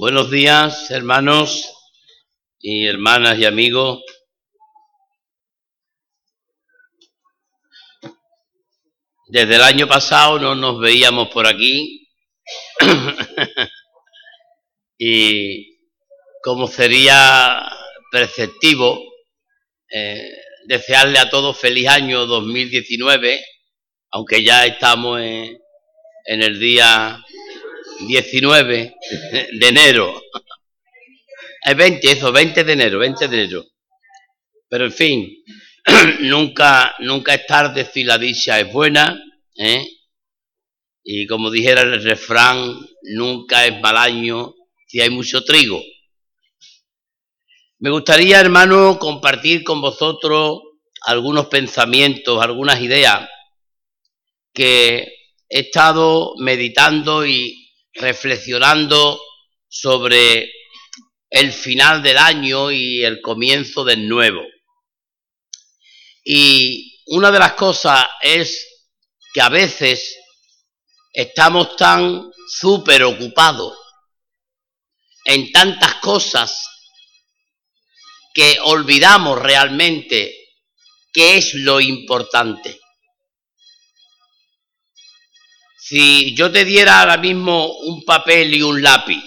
[0.00, 1.74] Buenos días, hermanos
[2.58, 4.02] y hermanas y amigos.
[9.26, 12.08] Desde el año pasado no nos veíamos por aquí
[14.98, 15.78] y
[16.42, 17.62] como sería
[18.10, 18.98] perceptivo
[19.90, 20.32] eh,
[20.64, 23.44] desearle a todos feliz año 2019,
[24.12, 25.58] aunque ya estamos en,
[26.24, 27.22] en el día
[28.06, 28.94] 19
[29.52, 30.22] de enero.
[31.64, 33.64] Es 20, eso, 20 de enero, 20 de enero.
[34.68, 35.44] Pero en fin,
[36.20, 39.20] nunca, nunca es tarde si la dicha es buena,
[39.56, 39.86] ¿eh?
[41.02, 44.54] Y como dijera el refrán, nunca es mal año
[44.86, 45.82] si hay mucho trigo.
[47.78, 50.60] Me gustaría, hermano, compartir con vosotros
[51.06, 53.28] algunos pensamientos, algunas ideas
[54.52, 55.08] que
[55.48, 57.59] he estado meditando y
[57.94, 59.20] reflexionando
[59.68, 60.50] sobre
[61.30, 64.42] el final del año y el comienzo del nuevo.
[66.24, 68.66] Y una de las cosas es
[69.32, 70.16] que a veces
[71.12, 73.76] estamos tan súper ocupados
[75.24, 76.66] en tantas cosas
[78.34, 80.34] que olvidamos realmente
[81.12, 82.79] qué es lo importante.
[85.90, 89.20] Si yo te diera ahora mismo un papel y un lápiz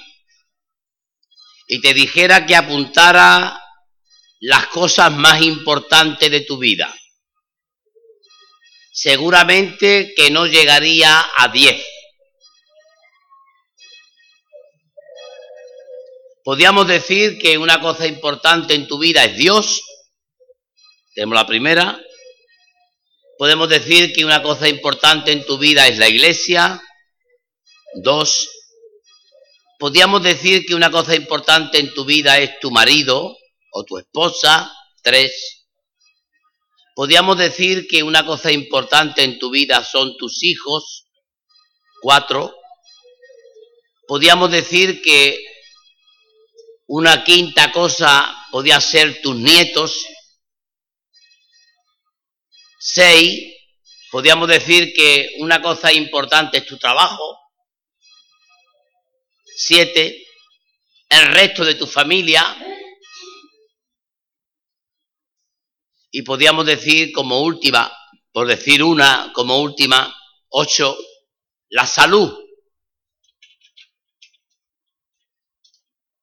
[1.68, 3.62] y te dijera que apuntara
[4.40, 6.96] las cosas más importantes de tu vida,
[8.94, 11.86] seguramente que no llegaría a 10.
[16.46, 19.82] Podríamos decir que una cosa importante en tu vida es Dios.
[21.14, 22.02] Tenemos la primera.
[23.38, 26.82] Podemos decir que una cosa importante en tu vida es la iglesia.
[27.96, 28.50] Dos.
[29.80, 33.36] Podríamos decir que una cosa importante en tu vida es tu marido
[33.72, 34.72] o tu esposa.
[35.02, 35.66] Tres.
[36.96, 41.08] Podríamos decir que una cosa importante en tu vida son tus hijos.
[42.02, 42.56] Cuatro.
[44.08, 45.44] Podríamos decir que
[46.86, 50.06] una quinta cosa podía ser tus nietos.
[52.86, 53.56] Seis,
[54.12, 57.40] podríamos decir que una cosa importante es tu trabajo.
[59.56, 60.28] Siete,
[61.08, 62.44] el resto de tu familia.
[66.12, 67.90] Y podríamos decir como última,
[68.34, 70.14] por decir una como última,
[70.50, 70.98] ocho,
[71.70, 72.38] la salud.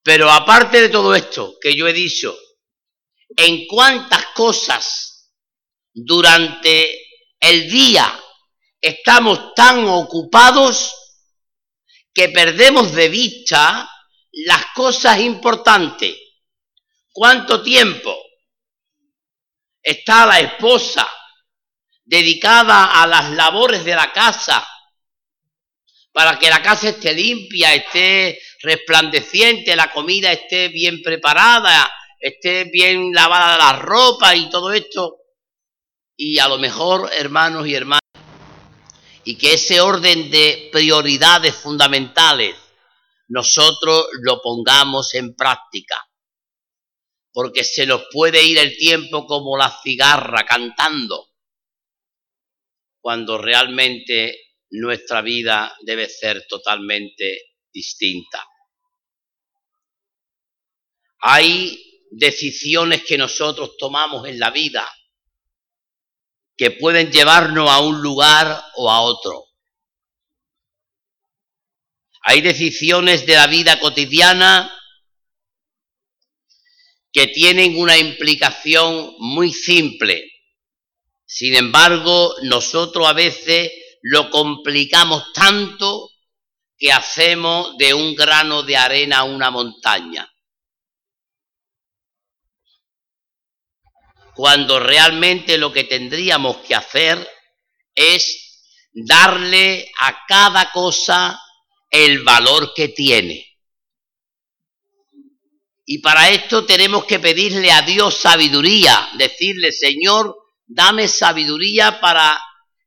[0.03, 2.39] Pero aparte de todo esto que yo he dicho,
[3.35, 5.10] en cuántas cosas
[5.93, 7.01] durante
[7.41, 8.19] el día
[8.81, 10.95] estamos tan ocupados
[12.13, 13.91] que perdemos de vista
[14.33, 16.17] las cosas importantes.
[17.13, 18.17] ¿Cuánto tiempo
[19.83, 21.09] está la esposa
[22.05, 24.67] dedicada a las labores de la casa
[26.13, 33.13] para que la casa esté limpia, esté resplandeciente, la comida esté bien preparada, esté bien
[33.13, 35.20] lavada la ropa y todo esto.
[36.23, 38.03] Y a lo mejor, hermanos y hermanas,
[39.25, 42.55] y que ese orden de prioridades fundamentales
[43.29, 45.97] nosotros lo pongamos en práctica.
[47.33, 51.31] Porque se nos puede ir el tiempo como la cigarra cantando,
[53.01, 58.47] cuando realmente nuestra vida debe ser totalmente distinta.
[61.21, 64.87] Hay decisiones que nosotros tomamos en la vida
[66.61, 69.47] que pueden llevarnos a un lugar o a otro.
[72.21, 74.71] Hay decisiones de la vida cotidiana
[77.11, 80.31] que tienen una implicación muy simple.
[81.25, 83.73] Sin embargo, nosotros a veces
[84.03, 86.11] lo complicamos tanto
[86.77, 90.31] que hacemos de un grano de arena una montaña.
[94.41, 97.29] Cuando realmente lo que tendríamos que hacer
[97.95, 101.39] es darle a cada cosa
[101.91, 103.47] el valor que tiene.
[105.85, 110.35] Y para esto tenemos que pedirle a Dios sabiduría, decirle, Señor,
[110.67, 112.41] dame sabiduría para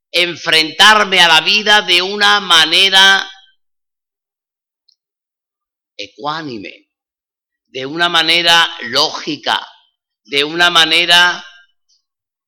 [0.10, 3.32] enfrentarme a la vida de una manera
[5.96, 6.90] ecuánime,
[7.68, 9.64] de una manera lógica,
[10.26, 11.46] de una manera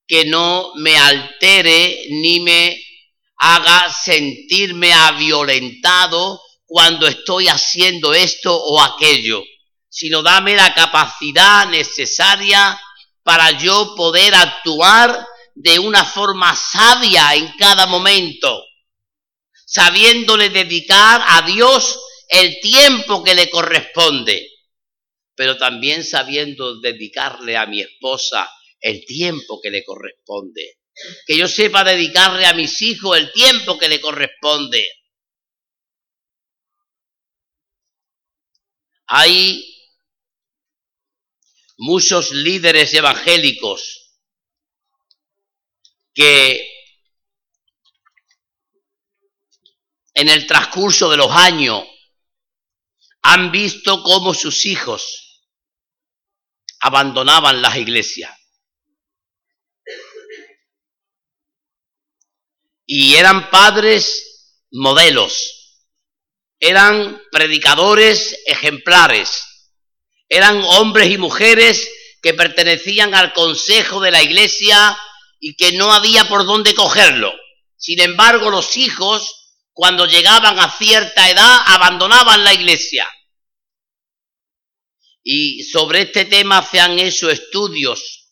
[0.08, 2.82] que no me altere ni me
[3.38, 9.44] haga sentirme aviolentado cuando estoy haciendo esto o aquello,
[9.90, 12.80] sino dame la capacidad necesaria
[13.24, 15.26] para yo poder actuar
[15.56, 18.64] de una forma sabia en cada momento,
[19.66, 22.00] sabiéndole dedicar a Dios
[22.30, 24.48] el tiempo que le corresponde,
[25.36, 28.50] pero también sabiendo dedicarle a mi esposa
[28.80, 30.80] el tiempo que le corresponde.
[31.28, 34.88] Que yo sepa dedicarle a mis hijos el tiempo que le corresponde.
[39.08, 39.64] Hay
[41.78, 44.16] muchos líderes evangélicos
[46.14, 46.72] que
[50.14, 51.84] en el transcurso de los años
[53.22, 55.25] han visto cómo sus hijos
[56.86, 58.32] abandonaban las iglesias.
[62.86, 65.82] Y eran padres modelos,
[66.60, 69.44] eran predicadores ejemplares,
[70.30, 71.90] eran hombres y mujeres
[72.22, 74.96] que pertenecían al consejo de la iglesia
[75.40, 77.34] y que no había por dónde cogerlo.
[77.78, 83.10] Sin embargo, los hijos, cuando llegaban a cierta edad, abandonaban la iglesia.
[85.28, 88.32] Y sobre este tema se han hecho estudios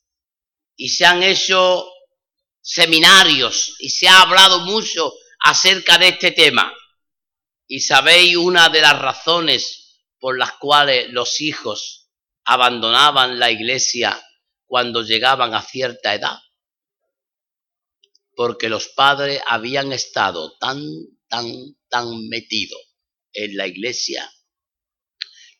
[0.75, 1.87] y se han hecho
[2.61, 6.71] seminarios y se ha hablado mucho acerca de este tema.
[7.67, 12.11] Y sabéis una de las razones por las cuales los hijos
[12.45, 14.23] abandonaban la iglesia
[14.67, 16.37] cuando llegaban a cierta edad.
[18.35, 20.79] Porque los padres habían estado tan,
[21.27, 22.81] tan, tan metidos
[23.33, 24.31] en la iglesia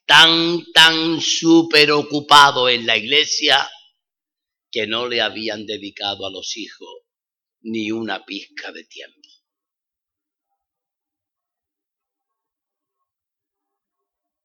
[0.05, 3.69] tan, tan súper ocupado en la iglesia
[4.71, 7.03] que no le habían dedicado a los hijos
[7.61, 9.29] ni una pizca de tiempo.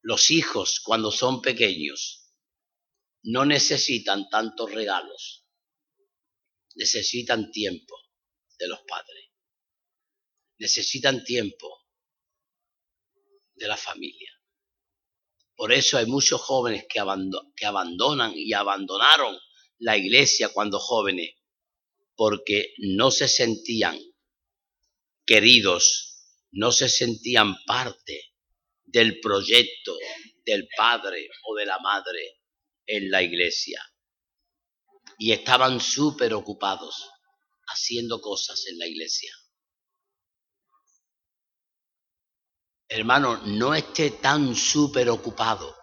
[0.01, 2.33] Los hijos, cuando son pequeños,
[3.23, 5.45] no necesitan tantos regalos,
[6.75, 7.95] necesitan tiempo
[8.57, 9.29] de los padres,
[10.57, 11.85] necesitan tiempo
[13.55, 14.38] de la familia.
[15.59, 19.37] Por eso hay muchos jóvenes que, abandonan y abandonaron
[19.79, 21.35] la iglesia cuando jóvenes,
[22.15, 23.99] porque no se sentían
[25.25, 28.35] queridos, no se sentían parte
[28.85, 29.97] del proyecto
[30.45, 32.39] del padre o de la madre
[32.85, 33.83] en la iglesia.
[35.17, 37.03] Y estaban súper ocupados
[37.67, 39.33] haciendo cosas en la iglesia.
[42.89, 45.75] Hermano, no esté tan súper ocupado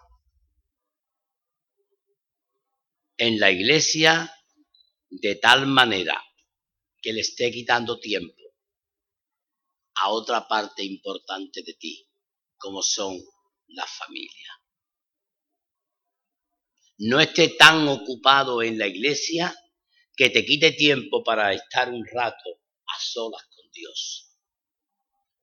[3.17, 4.29] en la iglesia
[5.09, 6.21] de tal manera
[7.01, 8.35] que le esté quitando tiempo
[9.95, 12.07] a otra parte importante de ti,
[12.57, 13.17] como son
[13.67, 14.51] la familia.
[16.99, 19.55] No esté tan ocupado en la iglesia
[20.15, 22.49] que te quite tiempo para estar un rato
[22.85, 24.26] a solas con Dios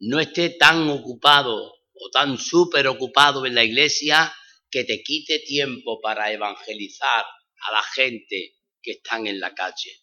[0.07, 4.35] no esté tan ocupado o tan súper ocupado en la iglesia
[4.71, 7.25] que te quite tiempo para evangelizar
[7.61, 10.03] a la gente que están en la calle.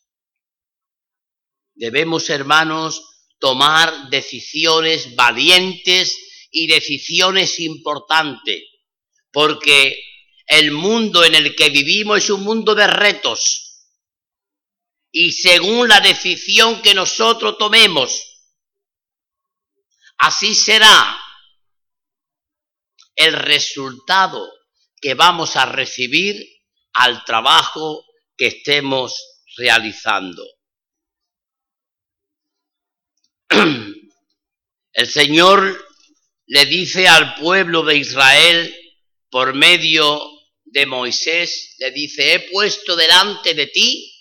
[1.76, 3.04] Debemos, hermanos,
[3.40, 8.64] tomar decisiones valientes y decisiones importantes,
[9.32, 9.98] porque
[10.48, 13.86] el mundo en el que vivimos es un mundo de retos.
[15.12, 18.31] Y según la decisión que nosotros tomemos
[20.22, 21.20] Así será
[23.16, 24.48] el resultado
[25.02, 26.36] que vamos a recibir
[26.94, 28.06] al trabajo
[28.38, 29.16] que estemos
[29.58, 30.46] realizando.
[34.94, 35.88] El Señor
[36.46, 38.76] le dice al pueblo de Israel
[39.32, 40.22] por medio
[40.66, 44.14] de Moisés, le dice, he puesto delante de ti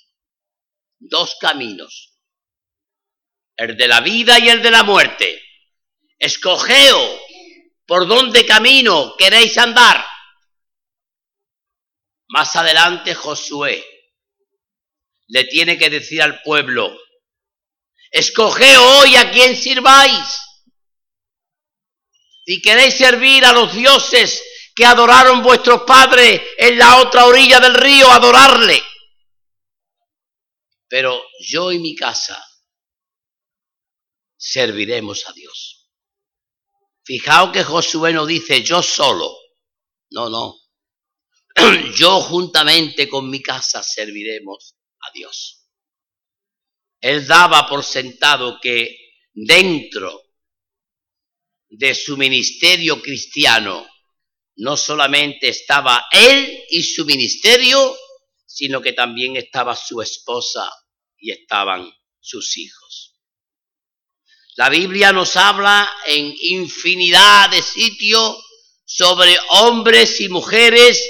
[0.98, 2.18] dos caminos,
[3.56, 5.49] el de la vida y el de la muerte
[6.20, 7.20] escogeos
[7.86, 10.06] por dónde camino queréis andar.
[12.28, 13.84] Más adelante Josué
[15.26, 16.96] le tiene que decir al pueblo,
[18.12, 20.38] escoge hoy a quién sirváis.
[22.44, 24.42] Si queréis servir a los dioses
[24.74, 28.82] que adoraron vuestros padres en la otra orilla del río, adorarle.
[30.88, 32.44] Pero yo y mi casa
[34.36, 35.79] serviremos a Dios.
[37.10, 39.36] Fijaos que Josué no dice yo solo.
[40.10, 40.60] No, no.
[41.96, 45.66] Yo juntamente con mi casa serviremos a Dios.
[47.00, 48.96] Él daba por sentado que
[49.32, 50.22] dentro
[51.68, 53.88] de su ministerio cristiano,
[54.58, 57.92] no solamente estaba él y su ministerio,
[58.46, 60.70] sino que también estaba su esposa
[61.18, 62.79] y estaban sus hijos.
[64.56, 68.36] La Biblia nos habla en infinidad de sitios
[68.84, 71.02] sobre hombres y mujeres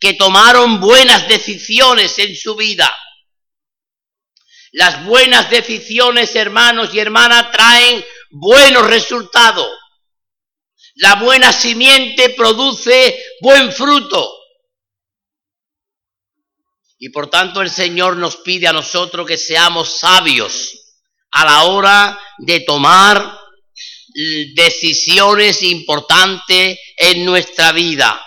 [0.00, 2.92] que tomaron buenas decisiones en su vida.
[4.72, 9.68] Las buenas decisiones, hermanos y hermanas, traen buenos resultados.
[10.96, 14.34] La buena simiente produce buen fruto.
[16.98, 20.74] Y por tanto el Señor nos pide a nosotros que seamos sabios
[21.30, 23.38] a la hora de tomar
[24.54, 28.20] decisiones importantes en nuestra vida.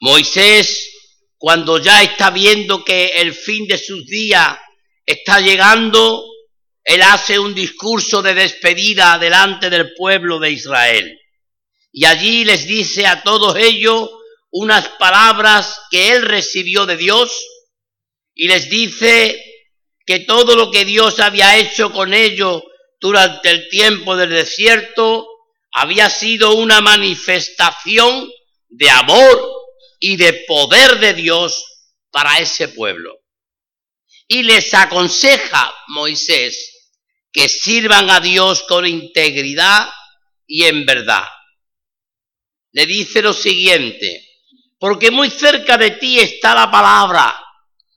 [0.00, 0.90] Moisés,
[1.36, 4.56] cuando ya está viendo que el fin de sus días
[5.04, 6.24] está llegando,
[6.82, 11.18] él hace un discurso de despedida delante del pueblo de Israel.
[11.92, 14.10] Y allí les dice a todos ellos
[14.50, 17.30] unas palabras que él recibió de Dios
[18.42, 19.38] y les dice
[20.06, 22.62] que todo lo que Dios había hecho con ellos
[22.98, 25.28] durante el tiempo del desierto
[25.72, 28.30] había sido una manifestación
[28.70, 29.52] de amor
[29.98, 31.66] y de poder de Dios
[32.10, 33.14] para ese pueblo.
[34.26, 36.94] Y les aconseja Moisés
[37.30, 39.86] que sirvan a Dios con integridad
[40.46, 41.24] y en verdad
[42.72, 44.26] le dice lo siguiente,
[44.78, 47.39] porque muy cerca de ti está la palabra,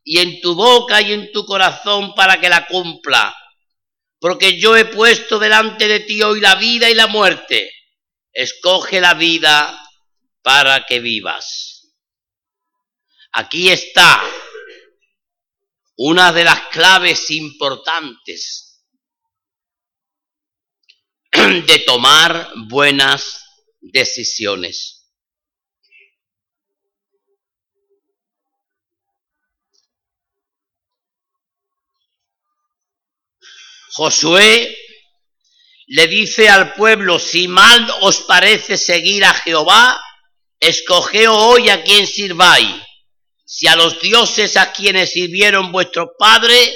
[0.03, 3.35] y en tu boca y en tu corazón para que la cumpla,
[4.19, 7.71] porque yo he puesto delante de ti hoy la vida y la muerte,
[8.31, 9.79] escoge la vida
[10.41, 11.93] para que vivas.
[13.31, 14.23] Aquí está
[15.95, 18.83] una de las claves importantes
[21.31, 23.43] de tomar buenas
[23.79, 25.02] decisiones.
[33.95, 34.75] Josué
[35.85, 40.01] le dice al pueblo, si mal os parece seguir a Jehová,
[40.59, 42.73] escogeos hoy a quien sirváis,
[43.45, 46.75] si a los dioses a quienes sirvieron vuestros padres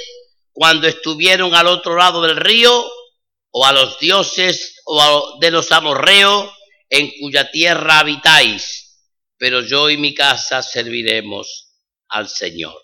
[0.52, 2.88] cuando estuvieron al otro lado del río,
[3.50, 6.52] o a los dioses o de los amorreos
[6.88, 9.00] en cuya tierra habitáis,
[9.36, 11.72] pero yo y mi casa serviremos
[12.08, 12.80] al Señor.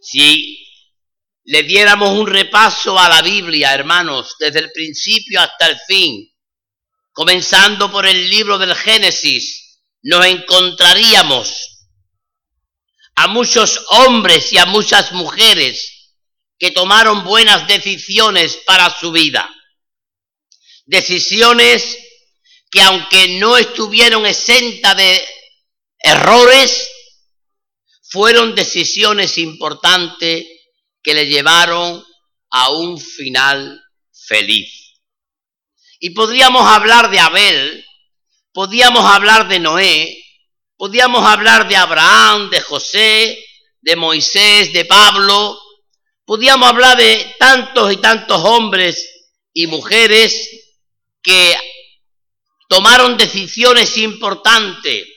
[0.00, 0.67] Si
[1.50, 6.30] le diéramos un repaso a la Biblia, hermanos, desde el principio hasta el fin,
[7.10, 11.86] comenzando por el libro del Génesis, nos encontraríamos
[13.14, 16.12] a muchos hombres y a muchas mujeres
[16.58, 19.48] que tomaron buenas decisiones para su vida.
[20.84, 21.96] Decisiones
[22.70, 25.26] que aunque no estuvieron exentas de
[25.98, 26.90] errores,
[28.02, 30.57] fueron decisiones importantes
[31.08, 32.04] que le llevaron
[32.50, 35.00] a un final feliz.
[36.00, 37.82] Y podríamos hablar de Abel,
[38.52, 40.22] podríamos hablar de Noé,
[40.76, 43.42] podríamos hablar de Abraham, de José,
[43.80, 45.58] de Moisés, de Pablo,
[46.26, 50.46] podríamos hablar de tantos y tantos hombres y mujeres
[51.22, 51.56] que
[52.68, 55.08] tomaron decisiones importantes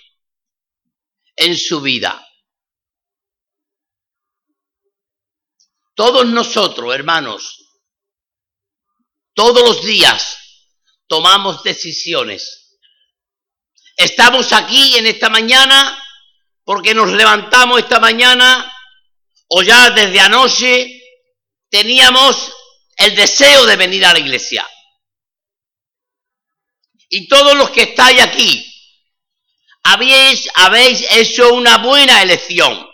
[1.36, 2.26] en su vida.
[5.94, 7.82] Todos nosotros, hermanos,
[9.34, 10.38] todos los días
[11.08, 12.80] tomamos decisiones.
[13.98, 16.02] Estamos aquí en esta mañana
[16.64, 18.74] porque nos levantamos esta mañana
[19.48, 21.02] o ya desde anoche
[21.70, 22.52] teníamos
[22.98, 24.68] el deseo de venir a la iglesia
[27.14, 28.74] y todos los que estáis aquí,
[29.84, 32.90] habéis, habéis hecho una buena elección,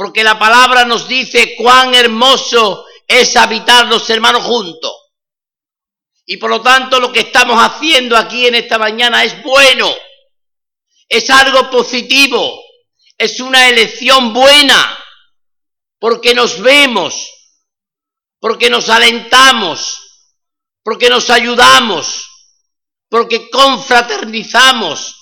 [0.00, 4.90] porque la palabra nos dice cuán hermoso es habitar los hermanos juntos.
[6.24, 9.94] Y por lo tanto lo que estamos haciendo aquí en esta mañana es bueno,
[11.06, 12.62] es algo positivo,
[13.18, 14.98] es una elección buena,
[15.98, 17.28] porque nos vemos,
[18.38, 20.00] porque nos alentamos,
[20.82, 22.26] porque nos ayudamos,
[23.10, 25.14] porque confraternizamos,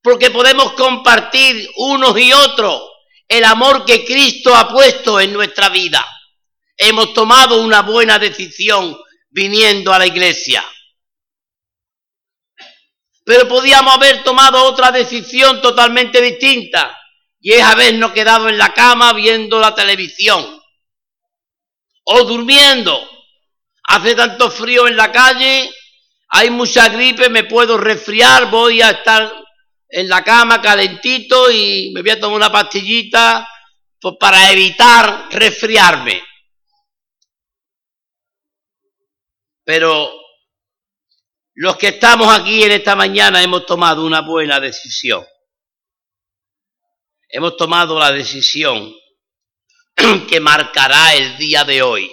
[0.00, 2.95] porque podemos compartir unos y otros
[3.28, 6.04] el amor que Cristo ha puesto en nuestra vida.
[6.76, 8.96] Hemos tomado una buena decisión
[9.30, 10.64] viniendo a la iglesia.
[13.24, 16.96] Pero podíamos haber tomado otra decisión totalmente distinta
[17.40, 20.60] y es habernos quedado en la cama viendo la televisión
[22.04, 22.98] o durmiendo.
[23.88, 25.72] Hace tanto frío en la calle,
[26.28, 29.32] hay mucha gripe, me puedo resfriar, voy a estar
[29.88, 33.48] en la cama calentito y me voy a tomar una pastillita
[34.00, 36.22] pues, para evitar resfriarme.
[39.64, 40.12] Pero
[41.54, 45.24] los que estamos aquí en esta mañana hemos tomado una buena decisión.
[47.28, 48.94] Hemos tomado la decisión
[50.28, 52.10] que marcará el día de hoy.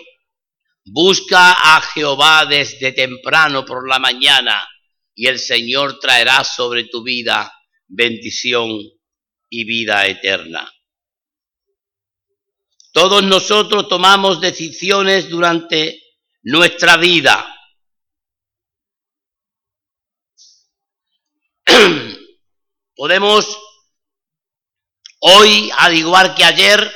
[0.86, 4.68] Busca a Jehová desde temprano por la mañana
[5.16, 7.54] y el Señor traerá sobre tu vida
[7.88, 8.80] bendición
[9.50, 10.72] y vida eterna.
[12.92, 16.02] Todos nosotros tomamos decisiones durante
[16.44, 17.50] nuestra vida.
[22.96, 23.58] Podemos
[25.20, 26.94] hoy, al igual que ayer,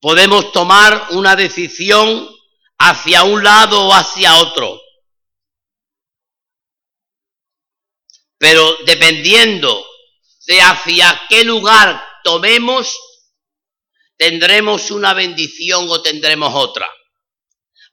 [0.00, 2.28] podemos tomar una decisión
[2.78, 4.80] hacia un lado o hacia otro.
[8.42, 9.86] Pero dependiendo
[10.48, 12.92] de hacia qué lugar tomemos,
[14.16, 16.90] tendremos una bendición o tendremos otra.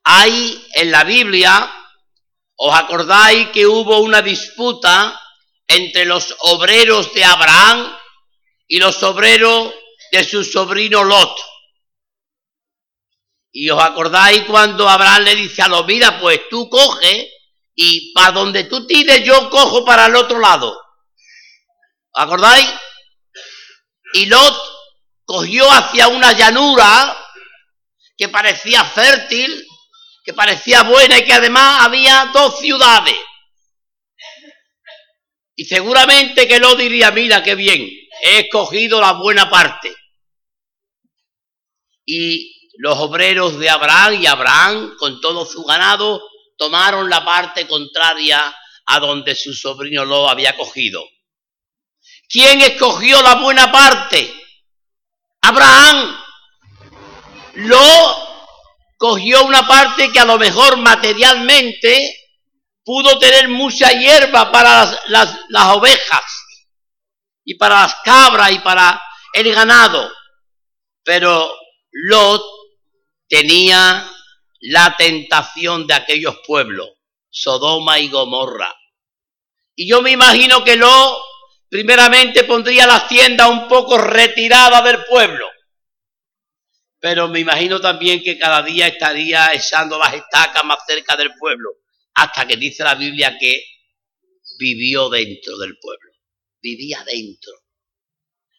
[0.06, 1.72] Hay en la Biblia,
[2.56, 5.22] ¿os acordáis que hubo una disputa
[5.68, 7.96] entre los obreros de Abraham
[8.68, 9.72] y los obreros
[10.12, 11.40] de su sobrino Lot?
[13.52, 17.39] Y os acordáis cuando Abraham le dice a los, mira, pues tú coge
[17.82, 20.70] y para donde tú tires yo cojo para el otro lado.
[22.12, 22.70] ¿Os acordáis?
[24.16, 24.54] Y Lot
[25.24, 27.18] cogió hacia una llanura
[28.18, 29.66] que parecía fértil,
[30.26, 33.16] que parecía buena y que además había dos ciudades.
[35.56, 37.88] Y seguramente que Lot diría, mira qué bien,
[38.24, 39.96] he escogido la buena parte.
[42.06, 46.29] Y los obreros de Abraham y Abraham con todo su ganado
[46.60, 51.04] tomaron la parte contraria a donde su sobrino lo había cogido.
[52.28, 54.32] ¿Quién escogió la buena parte?
[55.42, 56.18] Abraham.
[57.56, 58.28] Lo
[58.98, 62.16] cogió una parte que a lo mejor materialmente
[62.84, 66.46] pudo tener mucha hierba para las, las ovejas
[67.46, 69.02] y para las cabras y para
[69.34, 70.12] el ganado.
[71.04, 71.52] Pero
[71.92, 72.44] Lot
[73.28, 74.12] tenía
[74.62, 76.90] la tentación de aquellos pueblos,
[77.30, 78.76] Sodoma y Gomorra.
[79.76, 81.22] Y yo me imagino que lo
[81.70, 85.46] primeramente pondría la hacienda un poco retirada del pueblo.
[87.00, 91.70] Pero me imagino también que cada día estaría echando las estacas más cerca del pueblo,
[92.16, 93.64] hasta que dice la Biblia que
[94.60, 96.12] vivió dentro del pueblo,
[96.62, 97.54] vivía dentro.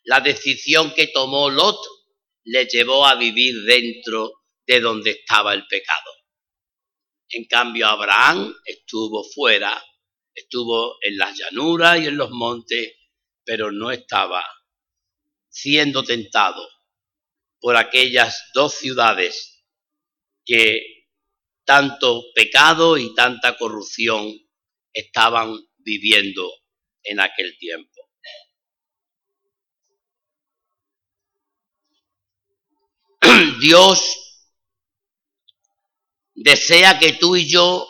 [0.04, 1.78] La decisión que tomó Lot
[2.44, 4.39] le llevó a vivir dentro
[4.70, 6.12] de donde estaba el pecado.
[7.28, 9.84] En cambio, Abraham estuvo fuera,
[10.32, 12.94] estuvo en las llanuras y en los montes,
[13.44, 14.44] pero no estaba
[15.48, 16.68] siendo tentado
[17.58, 19.64] por aquellas dos ciudades
[20.44, 21.08] que
[21.64, 24.32] tanto pecado y tanta corrupción
[24.92, 26.48] estaban viviendo
[27.02, 28.08] en aquel tiempo.
[33.60, 34.19] Dios
[36.42, 37.86] desea que tú y yo,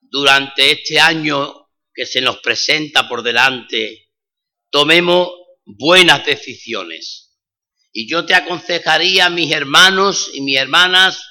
[0.00, 4.10] durante este año que se nos presenta por delante,
[4.70, 5.30] tomemos
[5.64, 7.38] buenas decisiones.
[7.92, 11.22] Y yo te aconsejaría, mis hermanos y mis hermanas,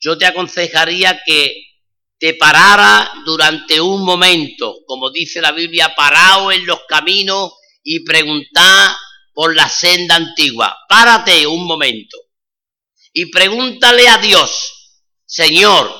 [0.00, 1.54] yo te aconsejaría que
[2.18, 8.96] te parara durante un momento, como dice la Biblia, parado en los caminos y preguntar
[9.34, 10.74] por la senda antigua.
[10.88, 12.16] Párate un momento
[13.12, 14.77] y pregúntale a Dios,
[15.28, 15.94] Señor,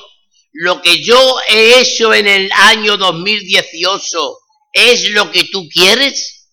[0.53, 4.37] lo que yo he hecho en el año 2018
[4.73, 6.49] es lo que tú quieres?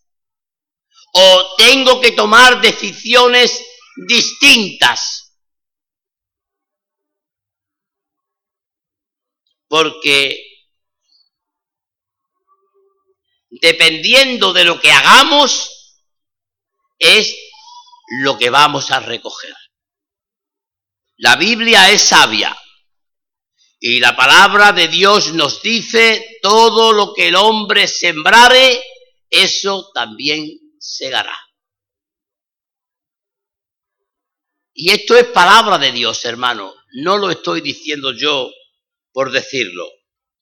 [1.15, 3.65] ¿O tengo que tomar decisiones
[4.07, 5.33] distintas?
[9.69, 10.39] Porque
[13.49, 16.03] dependiendo de lo que hagamos,
[16.99, 17.35] es
[18.21, 19.55] lo que vamos a recoger.
[21.17, 22.55] La Biblia es sabia
[23.88, 28.83] y la palabra de Dios nos dice, todo lo que el hombre sembrare,
[29.31, 31.38] eso también segará.
[34.75, 36.75] Y esto es palabra de Dios, hermano.
[36.94, 38.51] No lo estoy diciendo yo
[39.12, 39.88] por decirlo.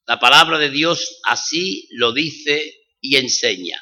[0.06, 3.78] La palabra de Dios así lo dice y enseña.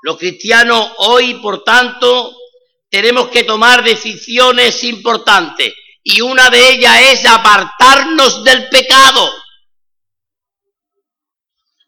[0.00, 2.34] Los cristianos hoy, por tanto,
[2.88, 5.74] tenemos que tomar decisiones importantes
[6.08, 9.28] y una de ellas es apartarnos del pecado,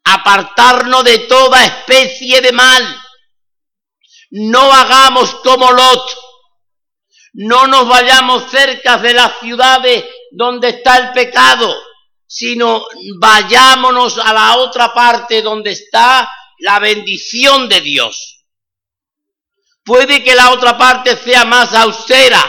[0.03, 3.01] apartarnos de toda especie de mal.
[4.31, 6.19] No hagamos como Lot,
[7.35, 11.73] no nos vayamos cerca de las ciudades donde está el pecado,
[12.27, 12.85] sino
[13.21, 16.29] vayámonos a la otra parte donde está
[16.59, 18.45] la bendición de Dios.
[19.85, 22.45] Puede que la otra parte sea más austera,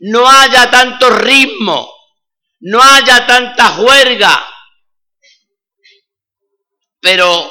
[0.00, 1.92] no haya tanto ritmo,
[2.60, 4.46] no haya tanta juerga,
[7.00, 7.50] pero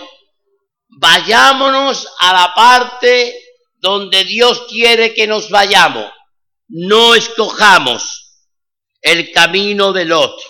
[0.87, 3.33] vayámonos a la parte
[3.75, 6.11] donde Dios quiere que nos vayamos.
[6.67, 8.41] No escojamos
[9.01, 10.41] el camino de Lot,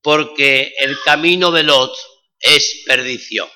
[0.00, 1.94] porque el camino de Lot
[2.40, 3.48] es perdición.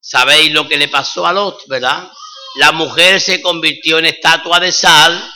[0.00, 2.10] ¿Sabéis lo que le pasó a Lot, verdad?
[2.56, 5.33] La mujer se convirtió en estatua de sal,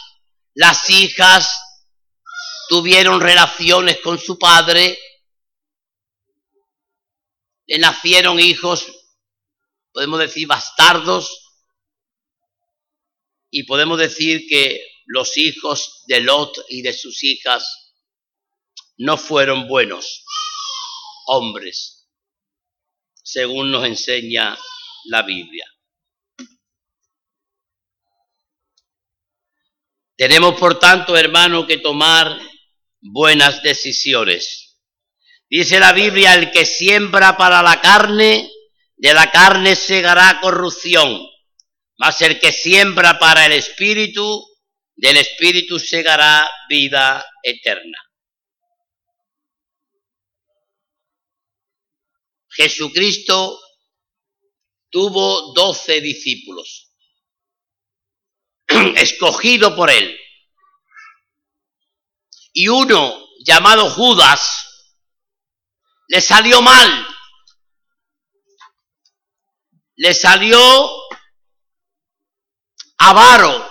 [0.59, 1.49] las hijas
[2.69, 4.99] tuvieron relaciones con su padre,
[7.69, 8.85] le nacieron hijos,
[9.93, 11.63] podemos decir, bastardos,
[13.51, 17.95] y podemos decir que los hijos de Lot y de sus hijas
[18.97, 20.25] no fueron buenos
[21.27, 22.09] hombres,
[23.23, 24.59] según nos enseña
[25.05, 25.73] la Biblia.
[30.19, 32.37] Tenemos, por tanto, hermano, que tomar
[33.01, 34.81] buenas decisiones.
[35.49, 38.51] Dice la Biblia, el que siembra para la carne,
[38.97, 41.25] de la carne segará corrupción,
[41.99, 44.45] mas el que siembra para el espíritu,
[44.97, 47.99] del espíritu segará vida eterna.
[52.49, 53.57] Jesucristo
[54.91, 56.88] tuvo doce discípulos,
[58.97, 60.19] escogido por él.
[62.53, 64.67] Y uno llamado Judas
[66.09, 67.07] le salió mal,
[69.97, 70.61] le salió
[72.99, 73.69] avaro,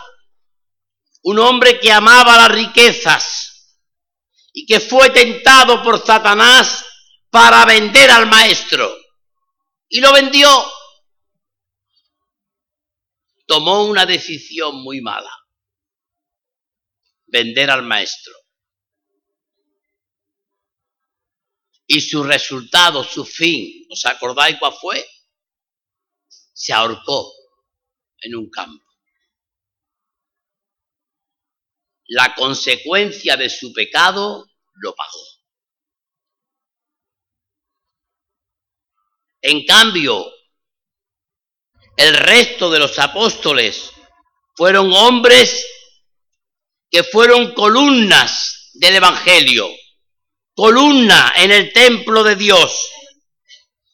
[1.23, 3.47] un hombre que amaba las riquezas
[4.53, 6.85] y que fue tentado por Satanás
[7.29, 8.91] para vender al maestro.
[9.89, 10.49] Y lo vendió.
[13.47, 15.31] Tomó una decisión muy mala.
[17.27, 18.33] Vender al maestro.
[21.87, 25.07] Y su resultado, su fin, ¿os acordáis cuál fue?
[26.53, 27.31] Se ahorcó
[28.19, 28.83] en un campo.
[32.09, 35.23] La consecuencia de su pecado lo pagó.
[39.41, 40.25] En cambio,
[41.97, 43.91] el resto de los apóstoles
[44.55, 45.65] fueron hombres
[46.89, 49.67] que fueron columnas del Evangelio,
[50.55, 52.87] columna en el templo de Dios,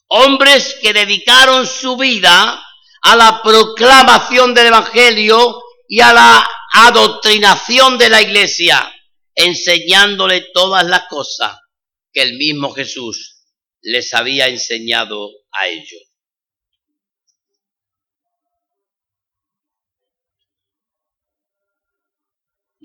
[0.10, 2.64] hombres que dedicaron su vida
[3.02, 8.94] a la proclamación del Evangelio y a la adoctrinación de la iglesia,
[9.34, 11.58] enseñándole todas las cosas
[12.12, 13.46] que el mismo Jesús
[13.82, 16.13] les había enseñado a ellos.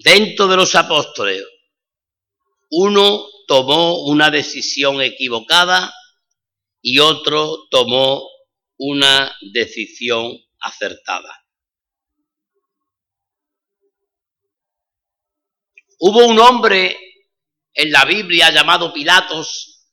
[0.01, 1.45] Dentro de los apóstoles,
[2.71, 5.93] uno tomó una decisión equivocada
[6.81, 8.25] y otro tomó
[8.77, 11.45] una decisión acertada.
[15.99, 16.97] Hubo un hombre
[17.75, 19.85] en la Biblia llamado Pilatos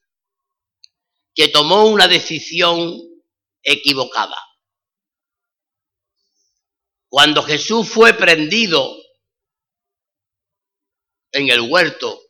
[1.33, 2.95] que tomó una decisión
[3.63, 4.37] equivocada.
[7.07, 9.04] Cuando Jesús fue prendido
[11.35, 12.21] en el huerto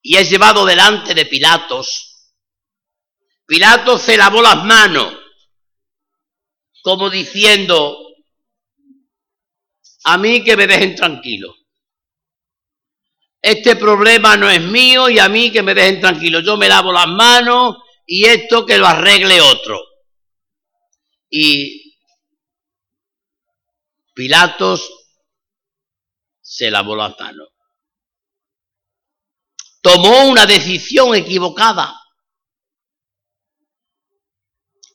[0.00, 2.32] y es llevado delante de Pilatos,
[3.46, 5.18] Pilatos se lavó las manos
[6.82, 7.98] como diciendo,
[10.04, 11.54] a mí que me dejen tranquilo
[13.44, 16.40] este problema no es mío y a mí que me dejen tranquilo.
[16.40, 19.78] Yo me lavo las manos y esto que lo arregle otro.
[21.28, 21.94] Y
[24.14, 24.90] Pilatos
[26.40, 27.48] se lavó las manos.
[29.84, 31.94] Tomó una decisión equivocada.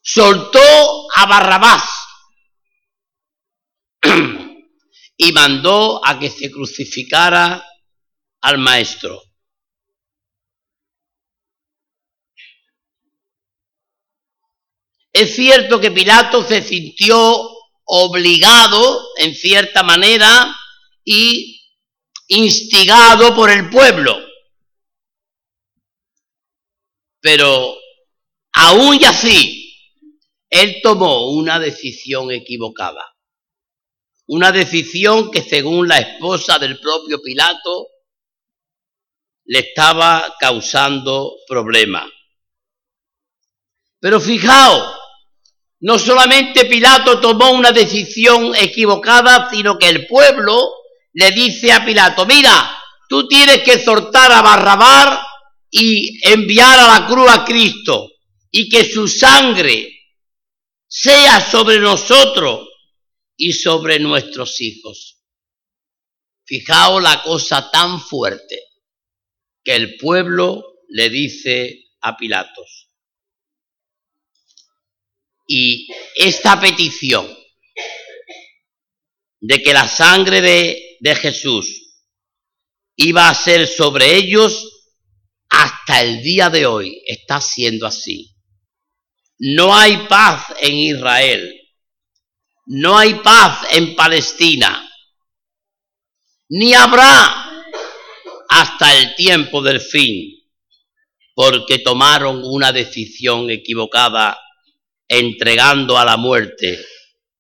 [0.02, 0.60] Soltó
[1.16, 1.84] a Barrabás
[5.18, 7.64] y mandó a que se crucificara
[8.42, 9.22] al maestro.
[15.14, 17.48] Es cierto que Pilato se sintió
[17.86, 20.52] obligado en cierta manera
[21.06, 21.62] y
[22.28, 24.29] instigado por el pueblo.
[27.22, 27.76] Pero
[28.54, 29.70] aún y así,
[30.50, 33.06] él tomó una decisión equivocada.
[34.28, 37.88] Una decisión que según la esposa del propio Pilato
[39.46, 42.08] le estaba causando problemas.
[44.00, 44.96] Pero fijaos,
[45.82, 50.74] no solamente Pilato tomó una decisión equivocada, sino que el pueblo
[51.14, 52.78] le dice a Pilato, mira,
[53.08, 55.29] tú tienes que exhortar a Barrabar
[55.72, 58.10] y enviar a la cruz a Cristo
[58.52, 59.90] y que su sangre
[60.88, 62.68] sea sobre nosotros
[63.38, 65.24] y sobre nuestros hijos.
[66.46, 68.60] Fijaos la cosa tan fuerte
[69.64, 72.90] que el pueblo le dice a Pilatos.
[75.48, 77.28] Y esta petición
[79.42, 81.90] de que la sangre de, de Jesús
[82.96, 84.79] iba a ser sobre ellos,
[85.50, 88.36] hasta el día de hoy está siendo así.
[89.40, 91.56] No hay paz en Israel.
[92.66, 94.88] No hay paz en Palestina.
[96.50, 97.50] Ni habrá
[98.50, 100.36] hasta el tiempo del fin,
[101.34, 104.38] porque tomaron una decisión equivocada
[105.08, 106.84] entregando a la muerte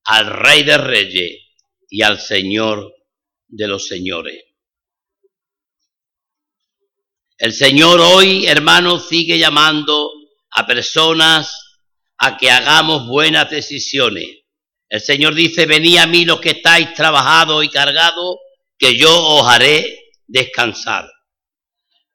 [0.05, 1.31] al Rey de Reyes
[1.89, 2.93] y al Señor
[3.47, 4.48] de los Señores.
[7.39, 10.11] El Señor hoy, hermanos, sigue llamando
[10.51, 11.49] a personas
[12.17, 14.27] a que hagamos buenas decisiones.
[14.89, 18.35] El Señor dice, venid a mí los que estáis trabajados y cargados,
[18.77, 21.09] que yo os haré descansar.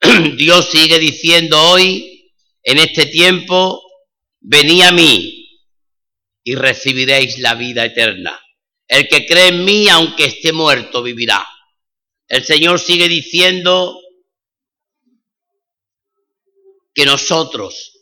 [0.37, 2.31] Dios sigue diciendo hoy,
[2.63, 3.83] en este tiempo,
[4.43, 5.59] venid a mí
[6.45, 8.39] y recibiréis la vida eterna.
[8.87, 11.49] El que cree en mí, aunque esté muerto, vivirá.
[12.29, 14.03] El Señor sigue diciendo
[16.95, 17.93] que nosotros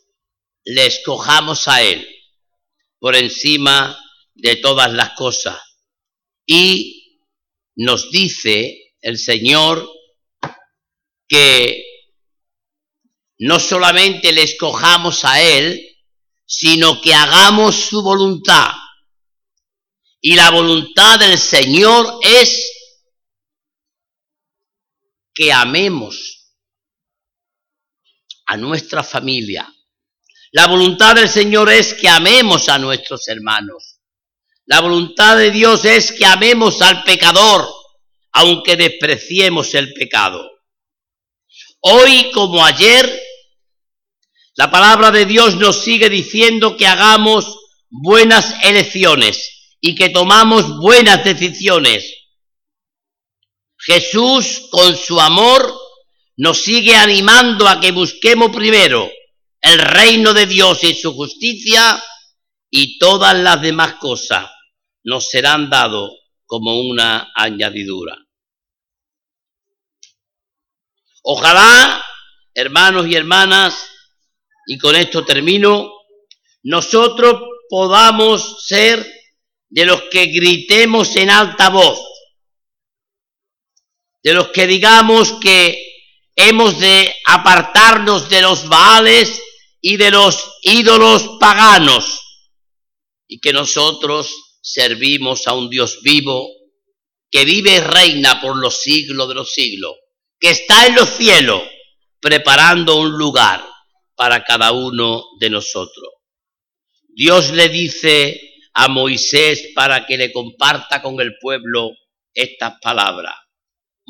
[0.65, 2.07] le escojamos a Él
[2.99, 3.99] por encima
[4.35, 5.59] de todas las cosas.
[6.47, 7.21] Y
[7.75, 9.89] nos dice el Señor
[11.27, 11.85] que
[13.39, 15.81] no solamente le escojamos a Él,
[16.45, 18.73] sino que hagamos su voluntad.
[20.21, 22.71] Y la voluntad del Señor es
[25.35, 26.42] que amemos
[28.53, 29.67] a nuestra familia.
[30.51, 33.99] La voluntad del Señor es que amemos a nuestros hermanos.
[34.67, 37.67] La voluntad de Dios es que amemos al pecador,
[38.31, 40.47] aunque despreciemos el pecado.
[41.81, 43.23] Hoy como ayer,
[44.57, 47.57] la palabra de Dios nos sigue diciendo que hagamos
[47.89, 52.05] buenas elecciones y que tomamos buenas decisiones.
[53.79, 55.82] Jesús, con su amor,
[56.43, 59.09] nos sigue animando a que busquemos primero
[59.61, 62.03] el reino de Dios y su justicia
[62.69, 64.51] y todas las demás cosas
[65.05, 66.11] nos serán dadas
[66.45, 68.19] como una añadidura.
[71.23, 72.05] Ojalá,
[72.53, 73.77] hermanos y hermanas,
[74.67, 75.93] y con esto termino,
[76.65, 79.07] nosotros podamos ser
[79.69, 82.01] de los que gritemos en alta voz,
[84.25, 85.92] de los que digamos que
[86.37, 89.43] hemos de apartarnos de los baales
[89.81, 92.21] y de los ídolos paganos
[93.29, 96.49] y que nosotros servimos a un Dios vivo
[97.31, 99.97] que vive y reina por los siglos de los siglos,
[100.39, 101.63] que está en los cielos
[102.21, 103.65] preparando un lugar
[104.15, 106.11] para cada uno de nosotros.
[107.09, 108.41] Dios le dice
[108.75, 111.91] a Moisés para que le comparta con el pueblo
[112.35, 113.35] estas palabras.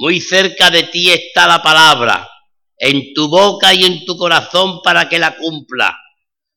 [0.03, 2.29] Muy cerca de ti está la palabra,
[2.77, 5.97] en tu boca y en tu corazón para que la cumpla,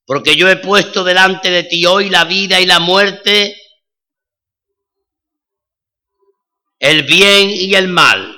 [0.04, 3.56] porque yo he puesto delante de ti hoy la vida y la muerte,
[6.80, 8.36] el bien y el mal,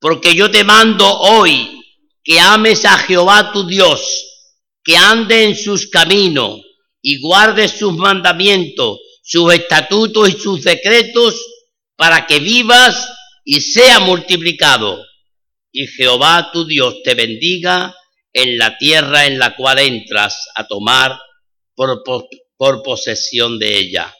[0.00, 1.80] porque yo te mando hoy
[2.24, 4.00] que ames a Jehová tu Dios,
[4.82, 6.60] que ande en sus caminos
[7.00, 11.40] y guarde sus mandamientos, sus estatutos y sus decretos,
[11.94, 13.13] para que vivas
[13.44, 15.04] y sea multiplicado.
[15.70, 17.94] Y Jehová tu Dios te bendiga
[18.32, 21.18] en la tierra en la cual entras a tomar
[21.74, 22.02] por,
[22.82, 24.14] posesión de ella.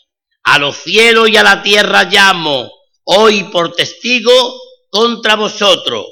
[0.44, 2.70] A los cielos y a la tierra llamo
[3.04, 4.32] hoy por testigo
[4.90, 6.06] contra vosotros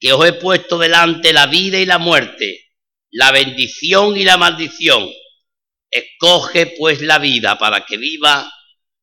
[0.00, 2.72] que os he puesto delante la vida y la muerte,
[3.10, 5.10] la bendición y la maldición.
[5.90, 8.52] Escoge pues la vida para que viva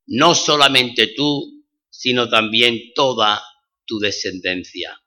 [0.08, 1.55] no solamente tú,
[1.98, 3.42] sino también toda
[3.86, 5.02] tu descendencia.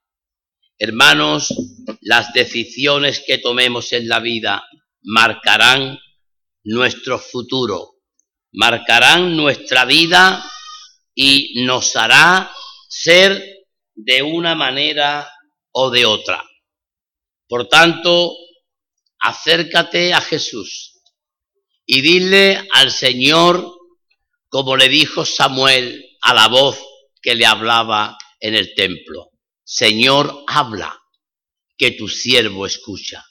[0.79, 1.55] Hermanos,
[2.01, 4.65] las decisiones que tomemos en la vida
[5.03, 5.99] marcarán
[6.65, 7.97] nuestro futuro,
[8.53, 10.51] marcarán nuestra vida
[11.15, 12.51] y nos hará
[12.89, 15.31] ser de una manera
[15.73, 16.43] o de otra.
[17.49, 18.35] Por tanto,
[19.21, 21.03] acércate a Jesús
[21.85, 23.75] y dile al Señor,
[24.49, 26.79] como le dijo Samuel a la voz
[27.21, 29.31] que le hablaba en el templo,
[29.65, 30.99] Señor, habla,
[31.77, 33.25] que tu siervo escucha.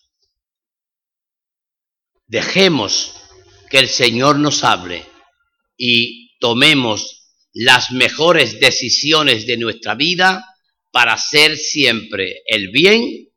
[2.26, 3.13] Dejemos
[3.69, 5.06] que el Señor nos hable
[5.78, 10.45] y tomemos las mejores decisiones de nuestra vida
[10.91, 13.30] para hacer siempre el bien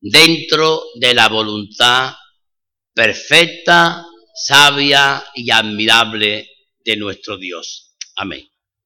[0.00, 2.14] dentro de la voluntad
[2.94, 6.48] perfecta, sabia y admirable
[6.84, 7.94] de nuestro Dios.
[8.16, 8.48] Amén.